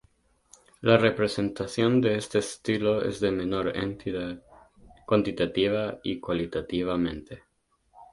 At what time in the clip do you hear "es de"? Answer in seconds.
3.03-3.29